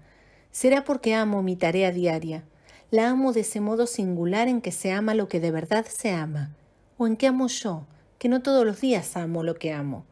[0.52, 2.44] Será porque amo mi tarea diaria.
[2.90, 6.12] La amo de ese modo singular en que se ama lo que de verdad se
[6.12, 6.54] ama.
[6.96, 7.86] O en que amo yo,
[8.18, 10.06] que no todos los días amo lo que amo.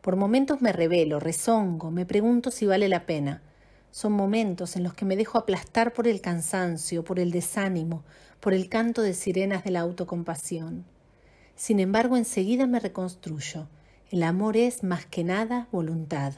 [0.00, 3.42] Por momentos me revelo, rezongo, me pregunto si vale la pena.
[3.90, 8.02] Son momentos en los que me dejo aplastar por el cansancio, por el desánimo,
[8.40, 10.86] por el canto de sirenas de la autocompasión.
[11.54, 13.68] Sin embargo, enseguida me reconstruyo.
[14.10, 16.32] El amor es, más que nada, voluntad.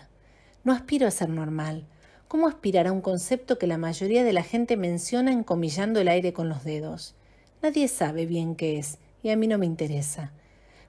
[0.64, 1.86] No aspiro a ser normal.
[2.26, 6.32] ¿Cómo aspirar a un concepto que la mayoría de la gente menciona encomillando el aire
[6.32, 7.14] con los dedos?
[7.62, 10.32] Nadie sabe bien qué es, y a mí no me interesa.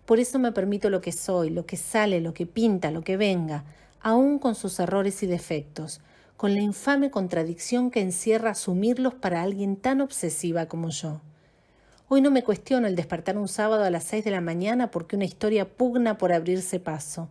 [0.06, 3.16] Por eso me permito lo que soy, lo que sale, lo que pinta, lo que
[3.16, 3.64] venga,
[4.02, 6.02] aun con sus errores y defectos,
[6.36, 11.22] con la infame contradicción que encierra asumirlos para alguien tan obsesiva como yo.
[12.10, 15.16] Hoy no me cuestiono el despertar un sábado a las seis de la mañana porque
[15.16, 17.30] una historia pugna por abrirse paso,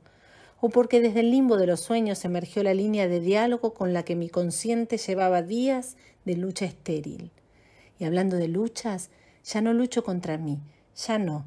[0.61, 4.03] o porque desde el limbo de los sueños emergió la línea de diálogo con la
[4.03, 7.33] que mi consciente llevaba días de lucha estéril.
[7.99, 9.11] Y hablando de luchas,
[9.45, 10.59] ya no lucho contra mí,
[10.97, 11.45] ya no,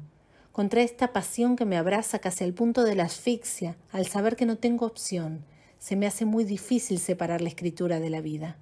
[0.56, 4.46] contra esta pasión que me abraza casi al punto de la asfixia, al saber que
[4.46, 5.44] no tengo opción,
[5.78, 8.56] se me hace muy difícil separar la escritura de la vida.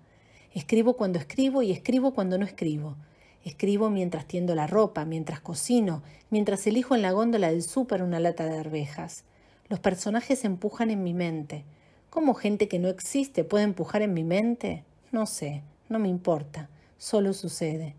[0.52, 2.96] Escribo cuando escribo y escribo cuando no escribo.
[3.44, 8.18] Escribo mientras tiendo la ropa, mientras cocino, mientras elijo en la góndola del súper una
[8.18, 9.22] lata de arvejas.
[9.68, 11.64] Los personajes empujan en mi mente.
[12.10, 14.82] ¿Cómo gente que no existe puede empujar en mi mente?
[15.12, 17.94] No sé, no me importa, solo sucede.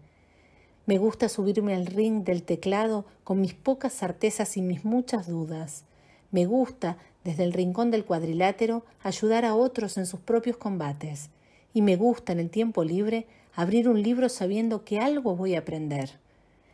[0.85, 5.83] Me gusta subirme al ring del teclado con mis pocas certezas y mis muchas dudas.
[6.31, 11.31] Me gusta desde el rincón del cuadrilátero, ayudar a otros en sus propios combates.
[11.73, 15.59] Y me gusta en el tiempo libre abrir un libro sabiendo que algo voy a
[15.59, 16.19] aprender.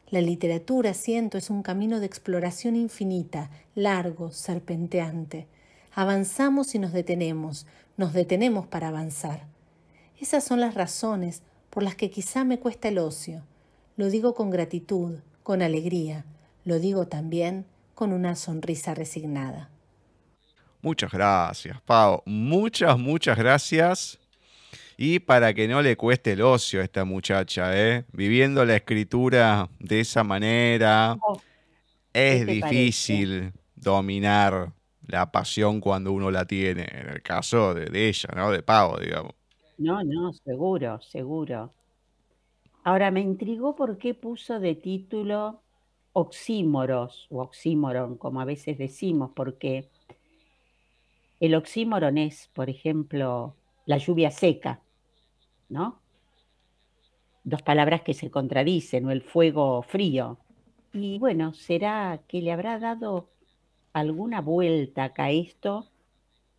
[0.09, 5.47] La literatura, siento, es un camino de exploración infinita, largo, serpenteante.
[5.93, 9.47] Avanzamos y nos detenemos, nos detenemos para avanzar.
[10.19, 13.43] Esas son las razones por las que quizá me cuesta el ocio.
[13.97, 16.25] Lo digo con gratitud, con alegría,
[16.63, 19.69] lo digo también con una sonrisa resignada.
[20.81, 22.23] Muchas gracias, Pau.
[22.25, 24.19] Muchas, muchas gracias.
[24.97, 28.05] Y para que no le cueste el ocio a esta muchacha, ¿eh?
[28.11, 31.41] viviendo la escritura de esa manera, oh,
[32.13, 34.73] es difícil dominar
[35.07, 38.51] la pasión cuando uno la tiene, en el caso de, ella, ¿no?
[38.51, 39.33] De Pau, digamos.
[39.77, 41.73] No, no, seguro, seguro.
[42.83, 45.61] Ahora me intrigó por qué puso de título
[46.13, 49.89] oxímoros o oxímoron, como a veces decimos, porque
[51.39, 54.81] el oxímoron es, por ejemplo, la lluvia seca,
[55.69, 55.99] ¿no?
[57.43, 60.37] Dos palabras que se contradicen, o el fuego frío.
[60.93, 63.29] Y bueno, ¿será que le habrá dado
[63.93, 65.87] alguna vuelta acá a esto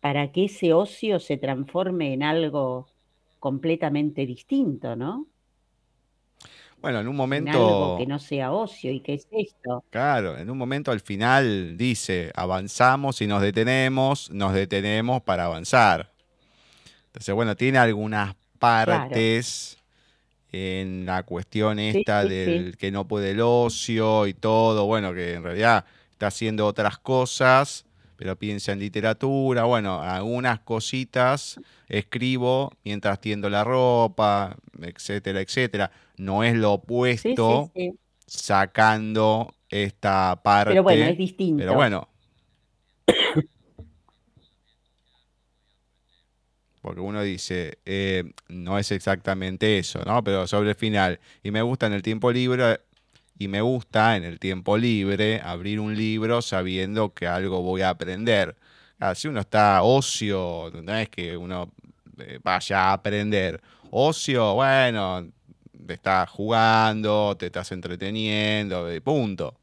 [0.01, 2.87] para que ese ocio se transforme en algo
[3.39, 5.27] completamente distinto, ¿no?
[6.83, 7.51] Bueno, en un momento.
[7.51, 8.91] algo que no sea ocio.
[8.91, 9.85] ¿Y qué es esto?
[9.89, 16.11] Claro, en un momento al final dice: avanzamos y nos detenemos, nos detenemos para avanzar.
[17.05, 19.77] Entonces, bueno, tiene algunas partes
[20.51, 24.85] en la cuestión esta del que no puede el ocio y todo.
[24.85, 27.85] Bueno, que en realidad está haciendo otras cosas,
[28.17, 29.63] pero piensa en literatura.
[29.63, 37.71] Bueno, algunas cositas escribo mientras tiendo la ropa, etcétera, etcétera no es lo opuesto,
[38.25, 40.71] sacando esta parte.
[40.71, 41.57] Pero bueno, es distinto.
[41.57, 42.09] Pero bueno.
[46.81, 50.21] Porque uno dice, eh, no es exactamente eso, ¿no?
[50.21, 51.19] Pero sobre el final.
[51.41, 52.81] Y me gusta en el tiempo libre,
[53.39, 57.89] y me gusta en el tiempo libre abrir un libro sabiendo que algo voy a
[57.89, 58.55] aprender.
[59.15, 61.71] si uno está ocio, no es que uno
[62.19, 63.61] eh, vaya a aprender.
[63.89, 65.25] Ocio, bueno,
[65.85, 69.55] te estás jugando, te estás entreteniendo, punto.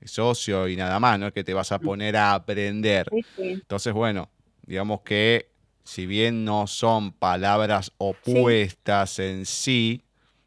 [0.00, 3.10] Es socio y nada más, no es que te vas a poner a aprender.
[3.38, 4.28] Entonces, bueno,
[4.66, 5.50] digamos que
[5.84, 10.02] si bien no son palabras opuestas en sí,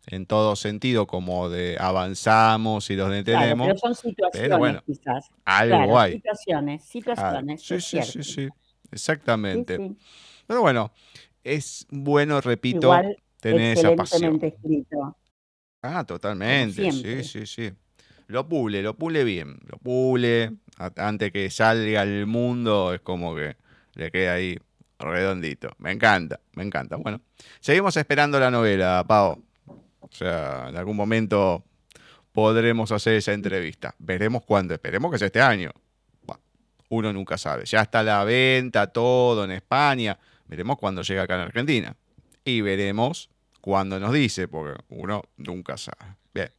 [0.06, 3.68] en todo sentido, como de avanzamos y los detenemos.
[3.68, 5.30] pero son situaciones, bueno, quizás.
[5.46, 6.14] Algo hay.
[6.14, 7.62] Situaciones, situaciones.
[7.62, 8.50] sí, sí, sí, sí,
[8.92, 9.80] exactamente.
[10.46, 10.92] Pero bueno,
[11.44, 12.92] es bueno, repito,
[13.40, 14.40] tener esa pasión.
[14.44, 15.18] escrito.
[15.82, 16.92] Ah, totalmente.
[16.92, 17.72] Sí, sí, sí.
[18.28, 19.60] Lo pule, lo pule bien.
[19.68, 20.52] Lo pule.
[20.78, 23.56] Antes que salga al mundo, es como que
[23.96, 24.58] le queda ahí
[25.00, 25.70] redondito.
[25.80, 26.98] Me encanta, me encanta.
[26.98, 27.22] Bueno,
[27.60, 29.44] seguimos esperando la novela, Pau.
[30.00, 31.64] O sea, en algún momento
[32.32, 33.96] podremos hacer esa entrevista.
[33.98, 34.74] Veremos cuándo.
[34.74, 35.72] Esperemos que sea este año.
[36.90, 37.66] uno nunca sabe.
[37.66, 40.18] Ya está la venta, todo en España.
[40.48, 41.96] Veremos cuándo llega acá en Argentina.
[42.50, 43.30] Y veremos
[43.62, 46.16] cuando nos dice, porque uno nunca sabe.
[46.34, 46.50] Bien.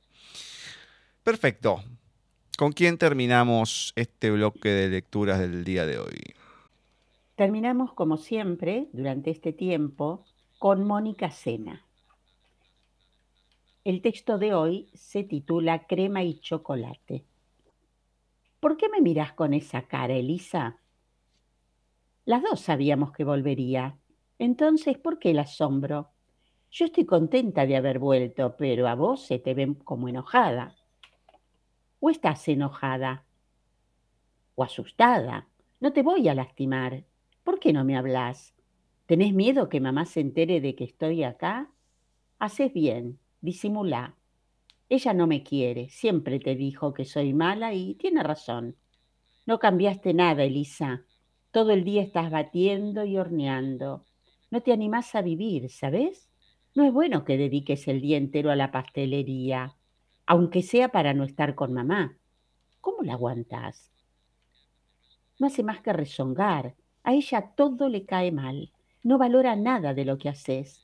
[1.25, 1.83] Perfecto.
[2.57, 6.35] ¿Con quién terminamos este bloque de lecturas del día de hoy?
[7.35, 10.25] Terminamos, como siempre, durante este tiempo,
[10.61, 11.85] con Mónica Sena.
[13.83, 17.25] El texto de hoy se titula Crema y chocolate.
[18.61, 20.79] ¿Por qué me mirás con esa cara, Elisa?
[22.27, 23.97] Las dos sabíamos que volvería.
[24.41, 26.13] Entonces, ¿por qué el asombro?
[26.71, 30.77] Yo estoy contenta de haber vuelto, pero a vos se te ven como enojada.
[32.01, 33.27] ¿O estás enojada?
[34.55, 35.47] ¿O asustada?
[35.79, 37.05] No te voy a lastimar.
[37.45, 38.55] ¿Por qué no me hablas?
[39.05, 41.71] ¿Tenés miedo que mamá se entere de que estoy acá?
[42.39, 44.17] Haces bien, disimulá.
[44.89, 48.75] Ella no me quiere, siempre te dijo que soy mala y tiene razón.
[49.45, 51.05] No cambiaste nada, Elisa.
[51.51, 54.07] Todo el día estás batiendo y horneando.
[54.51, 56.29] No te animás a vivir, ¿sabes?
[56.75, 59.77] No es bueno que dediques el día entero a la pastelería,
[60.27, 62.17] aunque sea para no estar con mamá.
[62.81, 63.91] ¿Cómo la aguantás?
[65.39, 66.75] No hace más que rezongar.
[67.03, 68.73] A ella todo le cae mal.
[69.03, 70.83] No valora nada de lo que haces.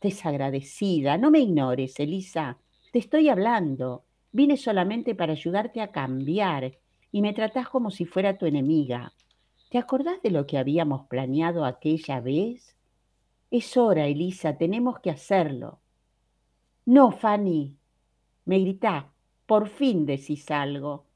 [0.00, 2.58] Desagradecida, no me ignores, Elisa.
[2.92, 4.04] Te estoy hablando.
[4.32, 6.78] Vine solamente para ayudarte a cambiar
[7.12, 9.12] y me tratás como si fuera tu enemiga.
[9.72, 12.76] ¿Te acordás de lo que habíamos planeado aquella vez?
[13.50, 15.80] Es hora, Elisa, tenemos que hacerlo.
[16.84, 17.74] No, Fanny,
[18.44, 19.10] me gritá,
[19.46, 21.06] por fin decís algo.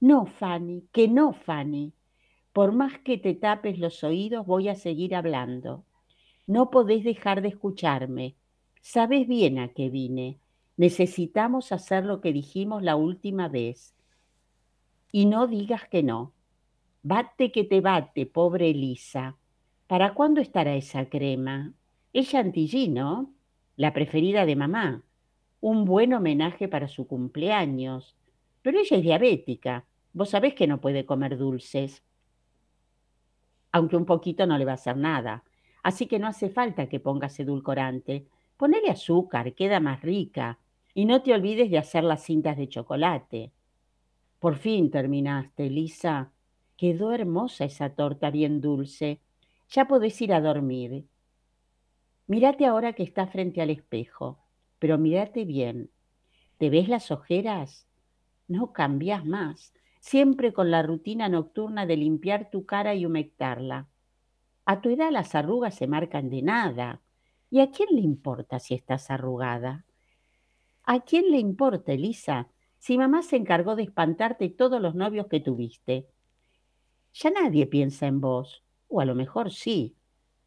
[0.00, 1.92] No, Fanny, que no, Fanny.
[2.52, 5.84] Por más que te tapes los oídos, voy a seguir hablando.
[6.48, 8.34] No podés dejar de escucharme.
[8.80, 10.40] Sabes bien a qué vine.
[10.76, 13.94] Necesitamos hacer lo que dijimos la última vez.
[15.12, 16.33] Y no digas que no.
[17.06, 19.36] Bate que te bate, pobre Elisa.
[19.86, 21.74] ¿Para cuándo estará esa crema?
[22.14, 23.30] Es chantilly, ¿no?
[23.76, 25.02] La preferida de mamá.
[25.60, 28.16] Un buen homenaje para su cumpleaños.
[28.62, 29.84] Pero ella es diabética.
[30.14, 32.02] Vos sabés que no puede comer dulces.
[33.70, 35.44] Aunque un poquito no le va a hacer nada.
[35.82, 38.24] Así que no hace falta que pongas edulcorante.
[38.56, 40.58] Ponele azúcar, queda más rica.
[40.94, 43.52] Y no te olvides de hacer las cintas de chocolate.
[44.38, 46.30] Por fin terminaste, Lisa.
[46.76, 49.20] Quedó hermosa esa torta bien dulce.
[49.70, 51.06] Ya podés ir a dormir.
[52.26, 54.38] Mírate ahora que está frente al espejo,
[54.78, 55.90] pero mírate bien.
[56.58, 57.86] ¿Te ves las ojeras?
[58.48, 63.88] No cambias más, siempre con la rutina nocturna de limpiar tu cara y humectarla.
[64.64, 67.00] A tu edad las arrugas se marcan de nada.
[67.50, 69.84] ¿Y a quién le importa si estás arrugada?
[70.84, 72.48] ¿A quién le importa, Elisa,
[72.78, 76.08] si mamá se encargó de espantarte todos los novios que tuviste?
[77.14, 79.94] Ya nadie piensa en vos, o a lo mejor sí.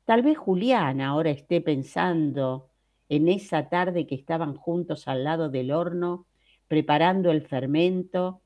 [0.03, 2.69] Tal vez Julián ahora esté pensando
[3.07, 6.25] en esa tarde que estaban juntos al lado del horno,
[6.67, 8.41] preparando el fermento,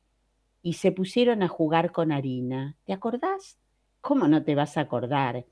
[0.61, 2.77] y se pusieron a jugar con harina.
[2.85, 3.57] ¿Te acordás?
[4.01, 5.45] ¿Cómo no te vas a acordar?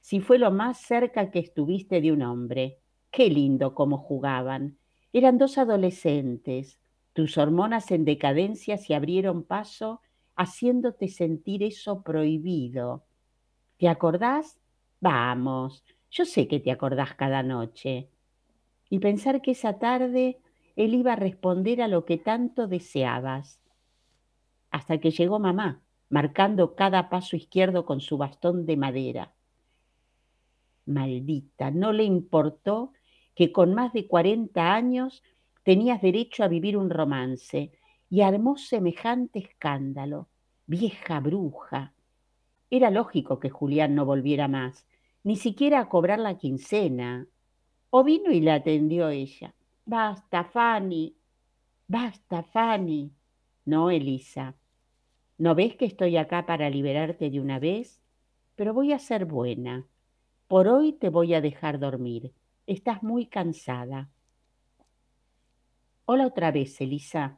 [0.00, 2.78] Si fue lo más cerca que estuviste de un hombre.
[3.12, 4.78] Qué lindo cómo jugaban.
[5.12, 6.80] Eran dos adolescentes.
[7.12, 10.00] Tus hormonas en decadencia se abrieron paso
[10.38, 13.04] haciéndote sentir eso prohibido.
[13.76, 14.58] ¿Te acordás?
[15.00, 18.08] Vamos, yo sé que te acordás cada noche.
[18.88, 20.38] Y pensar que esa tarde
[20.76, 23.60] él iba a responder a lo que tanto deseabas.
[24.70, 29.34] Hasta que llegó mamá, marcando cada paso izquierdo con su bastón de madera.
[30.86, 32.92] Maldita, no le importó
[33.34, 35.22] que con más de 40 años
[35.64, 37.72] tenías derecho a vivir un romance
[38.10, 40.28] y armó semejante escándalo.
[40.66, 41.94] Vieja bruja.
[42.70, 44.86] Era lógico que Julián no volviera más,
[45.24, 47.26] ni siquiera a cobrar la quincena.
[47.90, 49.54] O vino y la atendió ella.
[49.84, 51.16] Basta, Fanny.
[51.86, 53.10] Basta, Fanny.
[53.64, 54.54] No, Elisa.
[55.38, 58.02] ¿No ves que estoy acá para liberarte de una vez?
[58.56, 59.86] Pero voy a ser buena.
[60.48, 62.32] Por hoy te voy a dejar dormir.
[62.66, 64.10] Estás muy cansada.
[66.04, 67.37] Hola otra vez, Elisa.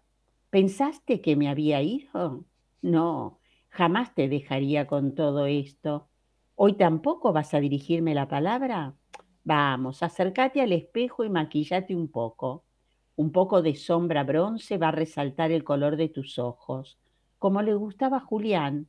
[0.50, 2.44] ¿Pensaste que me había ido?
[2.82, 3.38] No,
[3.68, 6.08] jamás te dejaría con todo esto.
[6.56, 8.96] ¿Hoy tampoco vas a dirigirme la palabra?
[9.44, 12.64] Vamos, acércate al espejo y maquillate un poco.
[13.14, 16.98] Un poco de sombra bronce va a resaltar el color de tus ojos,
[17.38, 18.88] como le gustaba a Julián.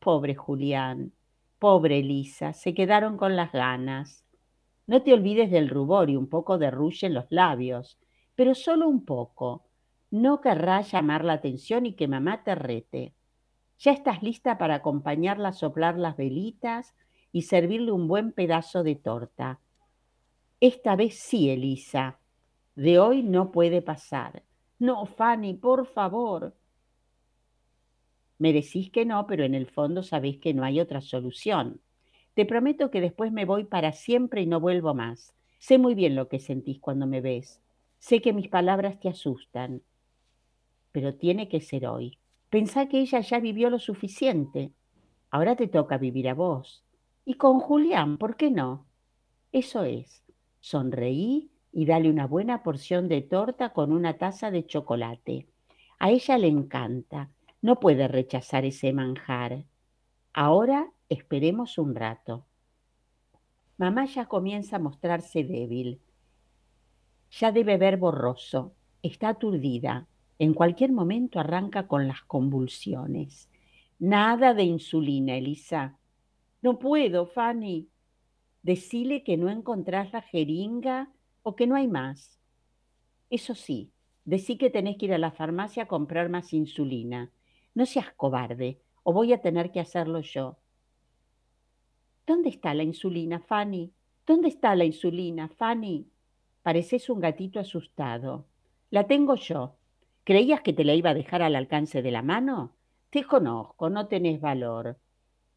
[0.00, 1.12] Pobre Julián,
[1.60, 4.24] pobre Elisa, se quedaron con las ganas.
[4.88, 8.00] No te olvides del rubor y un poco de rouge en los labios,
[8.34, 9.67] pero solo un poco.
[10.10, 13.14] No querrás llamar la atención y que mamá te rete.
[13.78, 16.94] Ya estás lista para acompañarla a soplar las velitas
[17.30, 19.60] y servirle un buen pedazo de torta.
[20.60, 22.18] Esta vez sí, Elisa.
[22.74, 24.42] De hoy no puede pasar.
[24.78, 26.54] No, Fanny, por favor.
[28.38, 31.80] Me decís que no, pero en el fondo sabéis que no hay otra solución.
[32.34, 35.34] Te prometo que después me voy para siempre y no vuelvo más.
[35.58, 37.60] Sé muy bien lo que sentís cuando me ves.
[37.98, 39.82] Sé que mis palabras te asustan.
[40.92, 42.18] Pero tiene que ser hoy.
[42.50, 44.72] Pensá que ella ya vivió lo suficiente.
[45.30, 46.84] Ahora te toca vivir a vos.
[47.24, 48.86] Y con Julián, ¿por qué no?
[49.52, 50.24] Eso es.
[50.60, 55.46] Sonreí y dale una buena porción de torta con una taza de chocolate.
[55.98, 57.30] A ella le encanta.
[57.60, 59.64] No puede rechazar ese manjar.
[60.32, 62.46] Ahora esperemos un rato.
[63.76, 66.00] Mamá ya comienza a mostrarse débil.
[67.30, 68.74] Ya debe ver borroso.
[69.02, 70.07] Está aturdida.
[70.38, 73.50] En cualquier momento arranca con las convulsiones.
[73.98, 75.98] Nada de insulina, Elisa.
[76.62, 77.88] No puedo, Fanny.
[78.62, 81.10] Decile que no encontrás la jeringa
[81.42, 82.38] o que no hay más.
[83.30, 83.90] Eso sí,
[84.24, 87.32] decí que tenés que ir a la farmacia a comprar más insulina.
[87.74, 90.58] No seas cobarde, o voy a tener que hacerlo yo.
[92.26, 93.90] ¿Dónde está la insulina, Fanny?
[94.26, 96.06] ¿Dónde está la insulina, Fanny?
[96.62, 98.46] Pareces un gatito asustado.
[98.90, 99.77] La tengo yo.
[100.28, 102.76] ¿Creías que te la iba a dejar al alcance de la mano?
[103.08, 104.98] Te conozco, no tenés valor.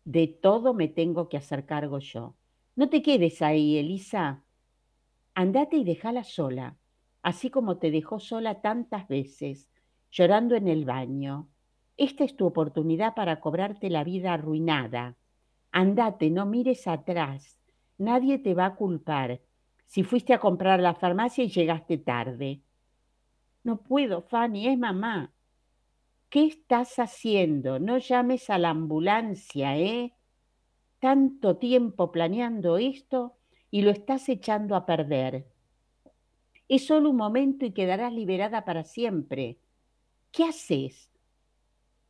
[0.05, 2.35] De todo me tengo que hacer cargo yo.
[2.77, 4.45] No te quedes ahí, Elisa.
[5.35, 6.77] Andate y déjala sola,
[7.21, 9.69] así como te dejó sola tantas veces,
[10.09, 11.49] llorando en el baño.
[11.97, 15.17] Esta es tu oportunidad para cobrarte la vida arruinada.
[15.73, 17.59] Andate, no mires atrás.
[17.97, 19.41] Nadie te va a culpar
[19.85, 22.61] si fuiste a comprar la farmacia y llegaste tarde.
[23.63, 25.33] No puedo, Fanny, es mamá.
[26.29, 27.79] ¿Qué estás haciendo?
[27.79, 30.13] No llames a la ambulancia, ¿eh?
[30.99, 33.35] Tanto tiempo planeando esto
[33.69, 35.45] y lo estás echando a perder.
[36.67, 39.57] Es solo un momento y quedarás liberada para siempre.
[40.31, 41.11] ¿Qué haces?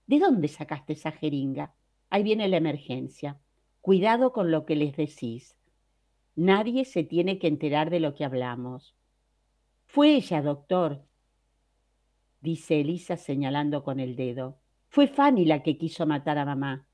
[0.05, 1.73] ¿De dónde sacaste esa jeringa?
[2.09, 3.39] Ahí viene la emergencia.
[3.81, 5.57] Cuidado con lo que les decís.
[6.35, 8.95] Nadie se tiene que enterar de lo que hablamos.
[9.85, 11.03] Fue ella, doctor,
[12.41, 14.57] dice Elisa señalando con el dedo.
[14.89, 16.85] Fue Fanny la que quiso matar a mamá.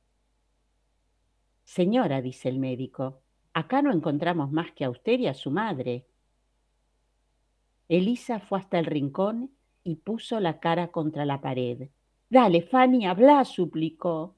[1.64, 3.22] Señora, dice el médico,
[3.54, 6.06] acá no encontramos más que a usted y a su madre.
[7.90, 9.52] Elisa fue hasta el rincón
[9.84, 11.90] y puso la cara contra la pared.
[12.30, 14.36] Dale, Fanny, habla, suplicó.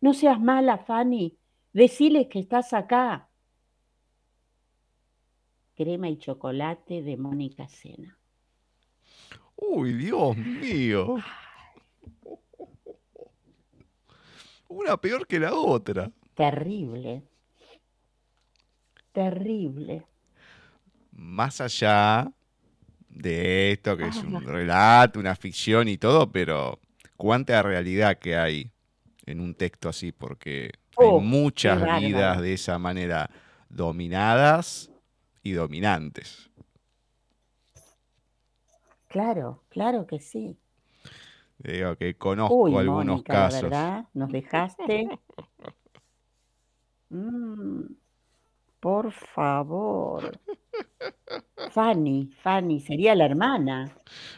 [0.00, 1.38] No seas mala, Fanny.
[1.72, 3.28] Decile que estás acá.
[5.74, 8.19] Crema y chocolate de Mónica Cena.
[9.60, 11.16] Uy, Dios mío.
[14.68, 16.10] Una peor que la otra.
[16.34, 17.22] Terrible.
[19.12, 20.06] Terrible.
[21.12, 22.30] Más allá
[23.08, 26.78] de esto, que es un relato, una ficción y todo, pero
[27.16, 28.70] cuánta realidad que hay
[29.26, 33.30] en un texto así, porque hay Oh, muchas vidas de esa manera
[33.68, 34.90] dominadas
[35.42, 36.49] y dominantes.
[39.10, 40.56] Claro, claro que sí.
[41.58, 43.62] Digo que conozco Uy, algunos Mónica, casos.
[43.62, 45.08] verdad, nos dejaste.
[47.08, 47.86] Mm,
[48.78, 50.38] por favor.
[51.72, 53.92] Fanny, Fanny, sería la hermana.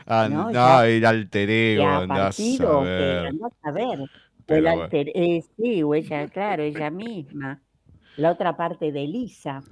[0.06, 4.00] Ah, No, el alter ego, andás a partido, que andás a ver.
[4.00, 4.82] O el bueno.
[4.84, 7.60] alter, eh, sí, o ella, claro, ella misma.
[8.16, 9.62] La otra parte de Elisa.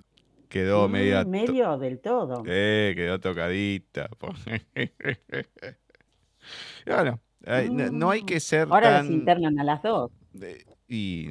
[0.50, 1.24] Quedó Mm, media.
[1.24, 2.42] medio del todo.
[2.44, 4.10] Eh, quedó tocadita.
[6.86, 8.26] bueno, eh, no, no hay Mm.
[8.26, 9.12] que ser Ahora las tan.
[9.14, 10.10] internan a las dos.
[10.42, 11.28] eh, Y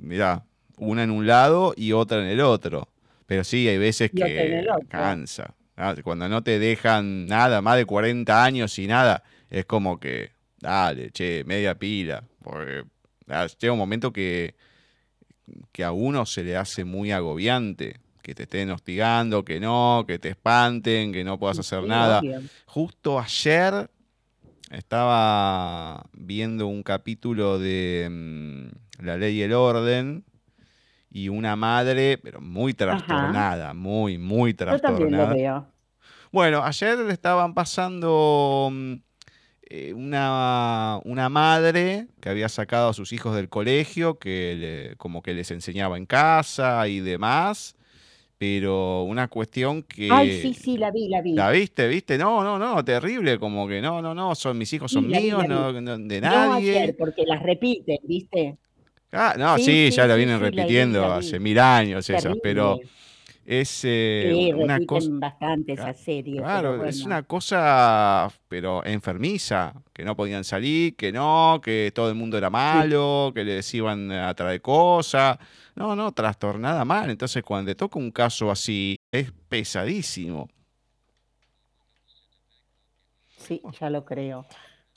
[0.00, 0.44] mirá,
[0.78, 2.88] una en un lado y otra en el otro.
[3.26, 5.54] Pero sí, hay veces Y que cansa.
[5.76, 10.32] Ah, Cuando no te dejan nada, más de 40 años y nada, es como que,
[10.58, 12.24] dale, che, media pila.
[12.42, 12.82] Porque
[13.28, 14.56] ah, llega un momento que,
[15.70, 18.00] que a uno se le hace muy agobiante.
[18.26, 22.20] Que te estén hostigando, que no, que te espanten, que no puedas hacer Sí, nada.
[22.66, 23.88] Justo ayer
[24.68, 30.24] estaba viendo un capítulo de mm, La Ley y el Orden
[31.08, 35.32] y una madre, pero muy trastornada, muy, muy Yo también lo trastornada.
[35.32, 35.66] veo.
[36.32, 38.92] Bueno, ayer le estaban pasando mm,
[39.70, 45.22] eh, una, una madre que había sacado a sus hijos del colegio, que le- como
[45.22, 47.75] que les enseñaba en casa y demás,
[48.38, 50.10] pero una cuestión que...
[50.10, 51.34] Ay, sí, sí, la vi, la vi.
[51.34, 51.88] ¿La viste?
[51.88, 52.18] ¿Viste?
[52.18, 55.12] No, no, no, terrible, como que no, no, no, son mis hijos Sí, son vi,
[55.12, 55.80] míos, la no, vi.
[55.80, 56.72] no- de No nadie.
[56.80, 58.56] ayer, porque las repiten, ¿viste?
[59.12, 61.26] Ah, no, Sí, sí, sí, ya la sí, vienen sí, la vi, repitiendo la vi.
[61.26, 62.78] hace mil años esas, pero.
[63.46, 65.10] Es eh, Sí, una cosa.
[65.20, 65.94] bastante esa
[66.34, 72.10] Claro, serie, es una cosa, pero enfermiza, que no podían salir, que no, que todo
[72.10, 75.38] el mundo era Sí, malo, que les iban a traer cosas.
[75.74, 77.08] No, no, trastornada mal.
[77.10, 80.48] Entonces, cuando te toca un caso así, es pesadísimo.
[83.36, 84.46] sí, ya lo creo.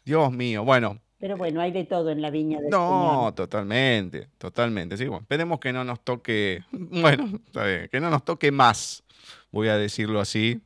[0.06, 2.82] Dios mío, bueno, Pero bueno, hay de todo en la viña del Señor.
[2.82, 4.96] no, totalmente, totalmente.
[4.96, 9.04] Sí, bueno, esperemos que no nos toque, bueno, está bien, que no nos toque más,
[9.52, 10.62] voy a decirlo así.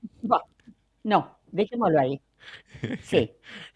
[1.03, 2.21] No, dejémoslo ahí.
[3.01, 3.31] Sí,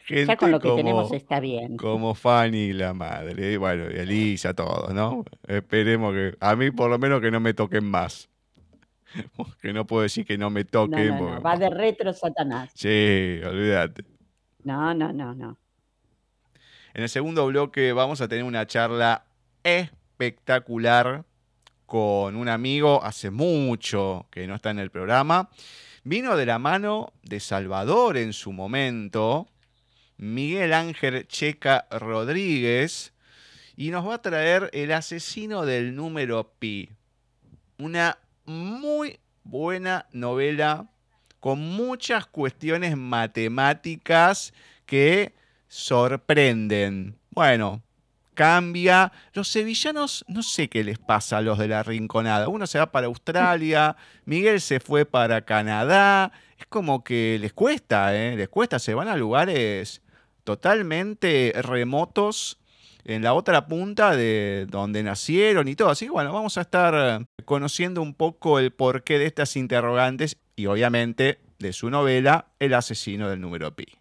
[0.27, 1.77] ya con lo que tenemos está bien.
[1.77, 5.25] como Fanny la madre, y bueno, y Elisa, todos, ¿no?
[5.47, 8.29] Esperemos que, a mí por lo menos que no me toquen más.
[9.61, 12.69] Que no puedo decir que no me toquen, no, no, porque, va de retro Satanás.
[12.75, 14.03] sí, olvídate.
[14.63, 15.57] No, no, no, no.
[16.97, 19.23] En el segundo bloque vamos a tener una charla
[19.63, 21.25] espectacular
[21.85, 25.51] con un amigo hace mucho que no está en el programa.
[26.03, 29.47] Vino de la mano de Salvador en su momento,
[30.17, 33.13] Miguel Ángel Checa Rodríguez,
[33.75, 36.89] y nos va a traer El asesino del número pi.
[37.77, 40.89] Una muy buena novela
[41.39, 44.51] con muchas cuestiones matemáticas
[44.87, 45.35] que
[45.67, 47.17] sorprenden.
[47.31, 47.81] Bueno,
[48.37, 49.11] cambia.
[49.33, 52.47] Los sevillanos, no sé qué les pasa a los de la Rinconada.
[52.47, 56.31] Uno se va para Australia, Miguel se fue para Canadá.
[56.57, 58.35] Es como que les cuesta, ¿eh?
[58.35, 60.01] Les cuesta, se van a lugares
[60.43, 62.59] totalmente remotos
[63.03, 65.89] en la otra punta de donde nacieron y todo.
[65.89, 70.67] Así que bueno, vamos a estar conociendo un poco el porqué de estas interrogantes y
[70.67, 73.96] obviamente de su novela El asesino del número pi.